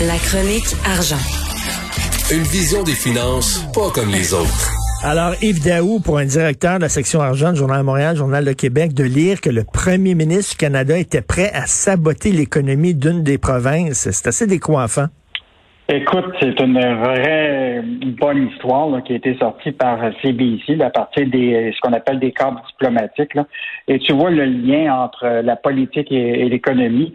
[0.00, 1.20] La chronique argent.
[2.32, 4.72] Une vision des finances pas comme les autres.
[5.04, 8.44] Alors, Yves Daou, pour un directeur de la section argent du Journal de Montréal, Journal
[8.44, 12.94] de Québec, de lire que le premier ministre du Canada était prêt à saboter l'économie
[12.94, 15.06] d'une des provinces, c'est assez décoiffant.
[15.90, 17.82] Écoute, c'est une vraie
[18.18, 22.32] bonne histoire qui a été sortie par CBC à partir des ce qu'on appelle des
[22.32, 23.32] cadres diplomatiques.
[23.86, 27.12] Et tu vois le lien entre la politique et, l'économie.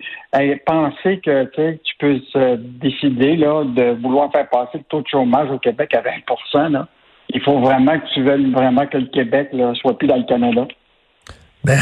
[0.67, 1.45] penser que
[1.83, 2.21] tu peux
[2.59, 6.87] décider là, de vouloir faire passer le taux de chômage au Québec à 20 là,
[7.33, 10.23] il faut vraiment que tu veuilles vraiment que le Québec là, soit plus dans le
[10.23, 10.67] Canada.
[11.63, 11.77] Ben,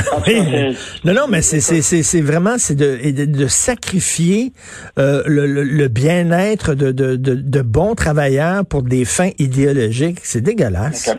[1.04, 4.52] non, non, mais c'est vraiment c'est de, de, sacrifier
[4.98, 10.20] euh, le, le, bien-être de, de, de, bons travailleurs pour des fins idéologiques.
[10.24, 11.12] C'est dégueulasse.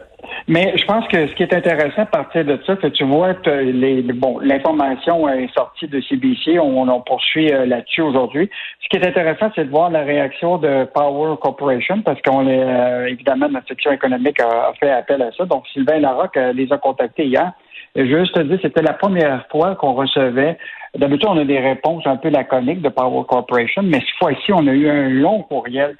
[0.50, 3.04] Mais je pense que ce qui est intéressant à partir de ça, c'est que tu
[3.04, 8.48] vois, les, bon, l'information est sortie de CBC, on, on poursuit euh, là-dessus aujourd'hui.
[8.82, 12.62] Ce qui est intéressant, c'est de voir la réaction de Power Corporation, parce qu'on est
[12.62, 15.44] euh, évidemment notre section économique a, fait appel à ça.
[15.44, 17.52] Donc Sylvain Larocque euh, les a contactés hier.
[17.94, 20.56] Et juste te dire, c'était la première fois qu'on recevait.
[20.96, 24.66] D'habitude, on a des réponses un peu laconiques de Power Corporation, mais cette fois-ci, on
[24.66, 25.94] a eu un long courriel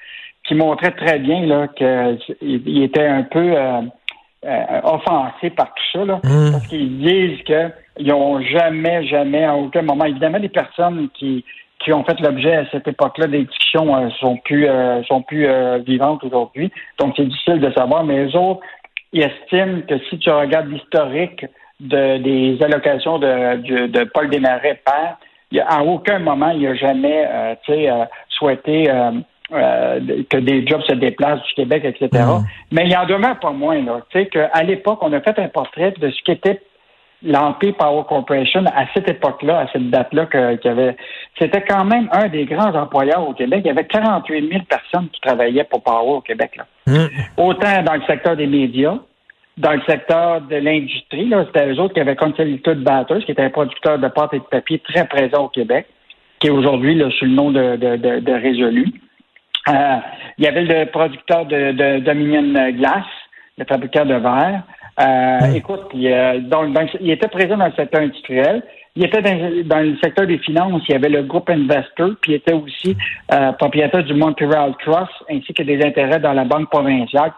[0.44, 3.82] qui montrait très bien là qu'il était un peu euh,
[4.84, 6.52] offensés par tout ça, là, mmh.
[6.52, 11.44] parce qu'ils disent qu'ils n'ont jamais, jamais, à aucun moment, évidemment, les personnes qui,
[11.78, 15.46] qui ont fait l'objet à cette époque-là des discussions euh, sont plus euh, sont plus
[15.86, 16.72] vivantes aujourd'hui.
[16.98, 18.60] Donc c'est difficile de savoir, mais les autres,
[19.12, 21.47] ils estiment que si tu regardes l'historique
[21.80, 25.16] de, des allocations de, de, de Paul Desmarais père,
[25.50, 27.28] il a, à aucun moment il n'a jamais
[28.28, 28.91] souhaité
[29.53, 32.09] euh, que des jobs se déplacent du Québec, etc.
[32.12, 32.44] Mm.
[32.72, 33.82] Mais il y en demeure pas moins.
[33.82, 34.03] Là.
[34.10, 36.60] Tu sais qu'à l'époque, on a fait un portrait de ce qu'était
[37.22, 40.97] l'Empire Power Corporation à cette époque-là, à cette date-là qu'il y avait.
[41.38, 43.62] C'était quand même un des grands employeurs au Québec.
[43.64, 46.56] Il y avait 48 000 personnes qui travaillaient pour Power au Québec.
[46.56, 46.66] Là.
[46.86, 47.06] Mm.
[47.36, 48.98] Autant dans le secteur des médias,
[49.56, 53.50] dans le secteur de l'industrie, c'était eux autres qui avaient Consolidated Batters, qui était un
[53.50, 55.86] producteur de pâte et de papier très présent au Québec,
[56.38, 58.92] qui est aujourd'hui sous le nom de, de, de, de Résolu.
[59.68, 59.96] Euh,
[60.38, 63.04] il y avait le producteur de, de Dominion Glass,
[63.56, 64.62] le fabricant de verre.
[65.00, 66.02] Euh, écoute, il,
[67.00, 68.62] il, était présent dans le secteur industriel.
[68.96, 70.82] Il était dans, le secteur des finances.
[70.88, 72.96] Il y avait le groupe Investor, puis il était aussi
[73.32, 77.32] euh, propriétaire du Montreal Trust, ainsi que des intérêts dans la Banque provinciale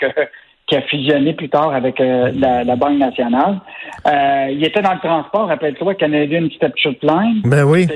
[0.66, 3.60] qui a fusionné plus tard avec la, Banque nationale.
[4.06, 7.42] il était dans le transport, rappelle-toi, Canadian Step Line.
[7.44, 7.88] Ben oui.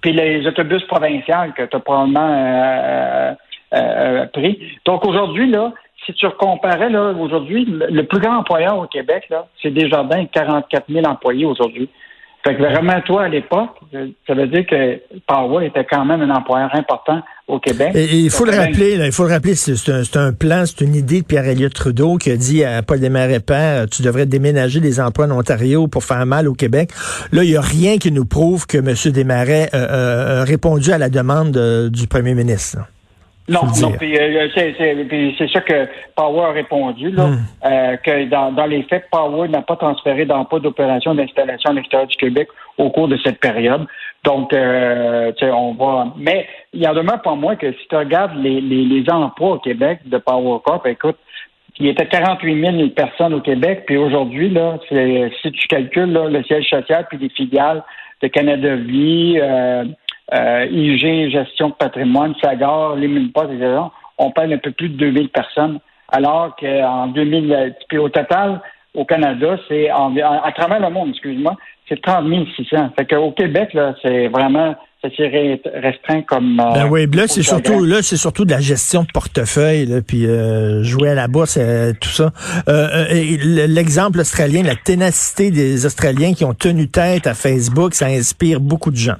[0.00, 3.34] puis les autobus provinciaux que tu as probablement
[3.72, 4.58] euh, pris.
[4.84, 5.72] Donc aujourd'hui, là,
[6.04, 10.84] si tu comparais, là, aujourd'hui, le, plus grand employeur au Québec, là, c'est Desjardins, 44
[10.88, 11.88] 000 employés aujourd'hui.
[12.44, 13.70] Fait que vraiment, toi, à l'époque,
[14.26, 17.92] ça veut dire que Power était quand même un employeur important au Québec.
[17.94, 21.20] Et, il faut le rappeler, il faut le rappeler, c'est un, plan, c'est une idée
[21.20, 25.26] de Pierre-Éliott Trudeau qui a dit à Paul Desmarais Père, tu devrais déménager des emplois
[25.26, 26.90] en Ontario pour faire mal au Québec.
[27.30, 29.12] Là, il n'y a rien qui nous prouve que M.
[29.12, 31.56] Desmarais a répondu à la demande
[31.92, 32.78] du premier ministre.
[33.52, 35.86] Non, non, puis euh, c'est ça que
[36.16, 37.38] Power a répondu, là, hmm.
[37.66, 42.08] euh, que dans, dans, les faits, Power n'a pas transféré d'emploi d'opération d'installation à l'extérieur
[42.08, 42.48] du Québec
[42.78, 43.86] au cours de cette période.
[44.24, 46.14] Donc, euh, on va...
[46.16, 49.56] Mais il y en demeure pas moins que si tu regardes les, les, les emplois
[49.56, 51.16] au Québec de Power Corp, écoute,
[51.78, 56.28] il y était 48 000 personnes au Québec, puis aujourd'hui, là, si tu calcules là,
[56.28, 57.82] le siège social puis les filiales
[58.22, 59.38] de Canada Vie,
[60.32, 63.78] euh, euh, IG, gestion de patrimoine, Sagar, les etc.,
[64.18, 68.60] on parle un peu plus de 2000 personnes, alors qu'en 2000, puis au total,
[68.94, 71.56] au Canada, c'est à travers le monde, excuse-moi,
[71.88, 72.26] c'est 30
[72.56, 72.90] 600.
[72.96, 76.60] Fait qu'au Québec, là, c'est vraiment ça s'est restreint comme.
[76.60, 80.00] Euh, ben oui, là c'est surtout là c'est surtout de la gestion de portefeuille, là,
[80.00, 82.30] puis euh, jouer à la bourse, euh, tout ça.
[82.68, 88.92] L'exemple australien, la ténacité des Australiens qui ont tenu tête à Facebook, ça inspire beaucoup
[88.92, 89.16] de gens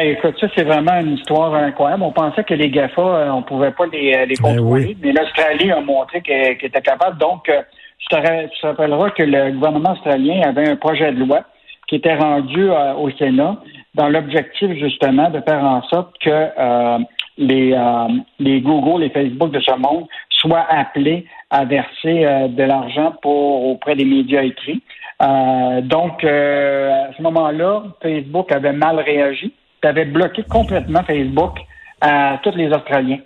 [0.00, 2.02] écoute, ça, c'est vraiment une histoire incroyable.
[2.02, 5.12] On pensait que les GAFA, euh, on pouvait pas les, euh, les ben contrôler, mais
[5.12, 7.18] l'Australie a montré qu'elle était capable.
[7.18, 7.62] Donc, euh,
[7.98, 11.40] tu te rappelleras que le gouvernement australien avait un projet de loi
[11.88, 12.68] qui était rendu
[12.98, 13.56] au Sénat
[13.94, 17.04] dans l'objectif, justement, de faire en sorte que
[17.38, 22.62] les, euh, les Google, les Facebook de ce monde soient appelés à verser euh, de
[22.62, 24.82] l'argent pour auprès des médias écrits.
[25.22, 29.52] Euh, donc, à ce moment-là, Facebook avait mal réagi,
[29.86, 31.58] avait bloqué complètement Facebook
[32.00, 33.18] à tous les Australiens.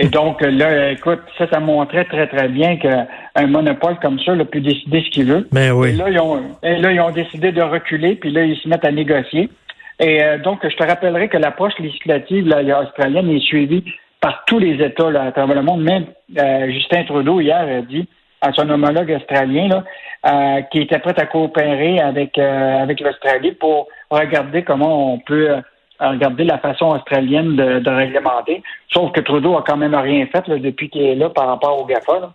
[0.00, 4.44] Et donc, là, écoute, ça, ça montrait très, très bien qu'un monopole comme ça, a
[4.44, 5.48] pu décider ce qu'il veut.
[5.52, 5.96] Mais ben oui.
[5.96, 8.84] là, ils ont, et là, ils ont décidé de reculer, puis là, ils se mettent
[8.84, 9.50] à négocier.
[9.98, 13.84] Et euh, donc, je te rappellerai que l'approche législative là, australienne est suivie
[14.20, 15.82] par tous les États là, à travers le monde.
[15.82, 16.06] Même
[16.38, 18.08] euh, Justin Trudeau, hier, a dit
[18.40, 19.84] à son homologue australien là,
[20.26, 25.56] euh, qui était prêt à coopérer avec, avec l'Australie pour regarder comment on peut
[26.00, 28.62] regarder la façon australienne de, réglementer.
[28.92, 31.80] Sauf que Trudeau a quand même rien fait là, depuis qu'il est là par rapport
[31.80, 32.32] au GAFA.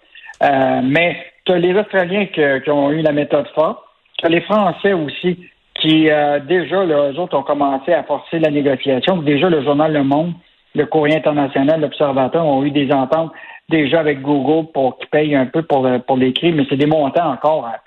[0.83, 3.79] mais tu as les Australiens qui ont eu la méthode forte.
[4.17, 5.39] Tu as les Français aussi
[5.75, 9.17] qui euh, déjà, là, eux autres ont commencé à forcer la négociation.
[9.17, 10.33] Déjà, le journal Le Monde,
[10.75, 13.31] le Courrier international, l'Observateur ont eu des ententes
[13.69, 17.31] déjà avec Google pour qu'ils payent un peu pour, pour l'écrit, mais c'est des montants
[17.31, 17.77] encore hein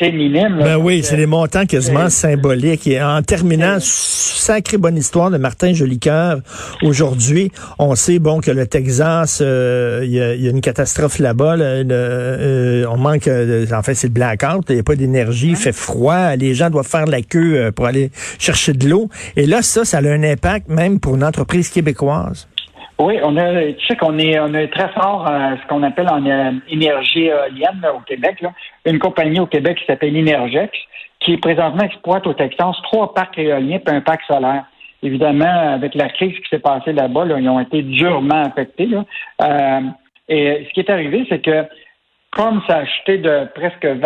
[0.00, 0.60] c'est minime.
[0.62, 2.86] ben oui, c'est des montants quasiment symboliques.
[2.86, 6.38] Et en terminant, sacrée bonne histoire de Martin Jolicoeur.
[6.82, 11.56] Aujourd'hui, on sait bon que le Texas, euh, il y, a, une catastrophe là-bas.
[11.58, 14.64] Euh, on manque, euh, en fait, c'est le blackout.
[14.70, 16.34] Il n'y a pas d'énergie, il fait froid.
[16.34, 19.10] Les gens doivent faire la queue pour aller chercher de l'eau.
[19.36, 22.48] Et là, ça, ça a un impact même pour une entreprise québécoise.
[23.00, 26.10] Oui, on a, tu sais qu'on est, on est très fort à ce qu'on appelle
[26.10, 28.42] en euh, énergie éolienne au Québec.
[28.42, 28.52] Là.
[28.84, 30.70] Une compagnie au Québec qui s'appelle Inergex,
[31.20, 34.64] qui présentement exploite au Texas trois parcs éoliens et un parc solaire.
[35.02, 38.90] Évidemment, avec la crise qui s'est passée là-bas, ils ont été durement affectés.
[38.92, 39.80] Euh,
[40.28, 41.64] et ce qui est arrivé, c'est que
[42.32, 43.96] comme ça a acheté de presque 20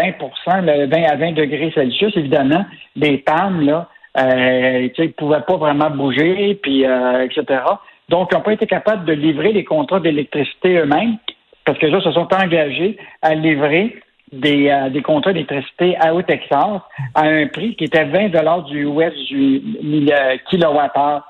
[0.63, 2.65] le 20 à 20 degrés Celsius, évidemment,
[2.95, 3.89] des pannes, là,
[4.19, 7.61] euh, ils ne pouvaient pas vraiment bouger, puis euh, etc.
[8.09, 11.17] Donc, ils n'ont pas été capables de livrer les contrats d'électricité eux-mêmes,
[11.65, 13.97] parce que là, se sont engagés à livrer
[14.33, 16.81] des, euh, des contrats d'électricité à Haut-Texas
[17.15, 18.29] à un prix qui était 20
[18.65, 21.23] du US du euh, kilowattheure.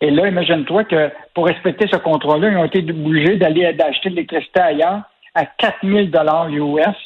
[0.00, 4.16] Et là, imagine-toi que pour respecter ce contrat-là, ils ont été obligés d'aller d'acheter de
[4.16, 5.02] l'électricité ailleurs
[5.34, 6.96] à 4000 dollars US.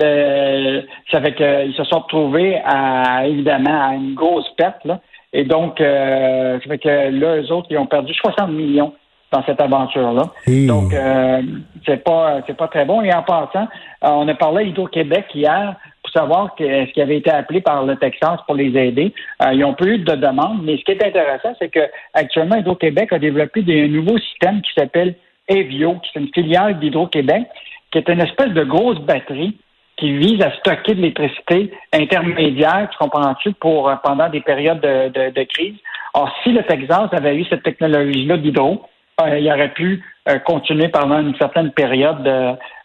[0.00, 5.00] ça fait qu'ils se sont retrouvés à, évidemment, à une grosse perte, là.
[5.32, 8.92] Et donc, euh, ça fait que là, eux autres, ils ont perdu 60 millions
[9.32, 10.22] dans cette aventure-là.
[10.66, 11.42] Donc, euh,
[11.86, 13.02] c'est pas c'est pas très bon.
[13.02, 13.68] Et en passant,
[14.04, 17.84] euh, on a parlé à Hydro-Québec hier pour savoir ce qui avait été appelé par
[17.84, 19.12] le Texas pour les aider.
[19.42, 21.80] Euh, ils n'ont plus eu de demande, mais ce qui est intéressant, c'est que
[22.14, 25.14] actuellement, Hydro-Québec a développé des nouveaux systèmes qui s'appellent
[25.48, 27.42] Evio, qui est une filiale d'Hydro-Québec,
[27.90, 29.58] qui est une espèce de grosse batterie
[29.98, 35.30] qui vise à stocker de l'électricité intermédiaire, tu comprends-tu, pour euh, pendant des périodes de,
[35.30, 35.74] de, crise.
[36.14, 38.82] Or, si le Texas avait eu cette technologie-là d'hydro,
[39.20, 42.26] euh, il aurait pu euh, continuer pendant une certaine période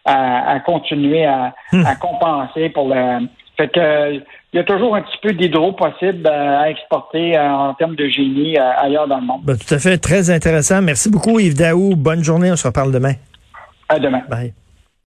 [0.06, 1.86] à, continuer à, hmm.
[1.86, 3.28] à, compenser pour le.
[3.56, 7.96] Fait que il y a toujours un petit peu d'hydro possible à exporter en termes
[7.96, 9.42] de génie ailleurs dans le monde.
[9.44, 10.82] Ben, tout à fait, très intéressant.
[10.82, 11.96] Merci beaucoup Yves Daou.
[11.96, 13.14] Bonne journée, on se reparle demain.
[13.90, 14.22] À demain.
[14.30, 14.54] Bye.